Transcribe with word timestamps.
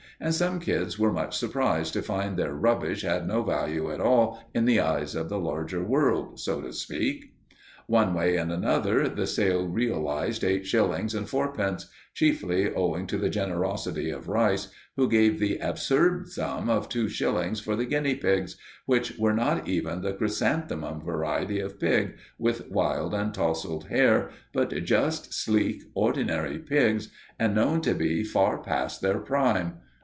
And 0.23 0.35
some 0.35 0.59
kids 0.59 0.99
were 0.99 1.11
much 1.11 1.35
surprised 1.35 1.93
to 1.93 2.03
find 2.03 2.37
their 2.37 2.53
rubbish 2.53 3.01
had 3.01 3.25
no 3.27 3.41
value 3.41 3.89
at 3.91 3.99
all 3.99 4.39
in 4.53 4.65
the 4.65 4.79
eyes 4.79 5.15
of 5.15 5.29
the 5.29 5.39
larger 5.39 5.83
world, 5.83 6.39
so 6.39 6.61
to 6.61 6.71
speak. 6.73 7.33
One 7.87 8.13
way 8.13 8.37
and 8.37 8.51
another, 8.51 9.09
the 9.09 9.25
sale 9.25 9.67
realized 9.67 10.43
eight 10.43 10.67
shillings 10.67 11.15
and 11.15 11.27
fourpence, 11.27 11.89
chiefly 12.13 12.71
owing 12.71 13.07
to 13.07 13.17
the 13.17 13.31
generosity 13.31 14.11
of 14.11 14.27
Rice, 14.27 14.67
who 14.95 15.09
gave 15.09 15.39
the 15.39 15.57
absurd 15.57 16.29
sum 16.29 16.69
of 16.69 16.87
two 16.87 17.09
shillings 17.09 17.59
for 17.59 17.75
the 17.75 17.85
guinea 17.87 18.13
pigs, 18.13 18.57
which 18.85 19.17
were 19.17 19.33
not 19.33 19.67
even 19.67 20.01
the 20.01 20.13
chrysanthemum 20.13 21.01
variety 21.01 21.59
of 21.59 21.79
pig, 21.79 22.15
with 22.37 22.69
wild 22.69 23.15
and 23.15 23.33
tousled 23.33 23.85
hair, 23.87 24.29
but 24.53 24.69
just 24.83 25.33
sleek, 25.33 25.81
ordinary 25.95 26.59
pigs, 26.59 27.09
and 27.39 27.55
known 27.55 27.81
to 27.81 27.95
be 27.95 28.23
far 28.23 28.59
past 28.61 29.01
their 29.01 29.17
prime. 29.17 29.77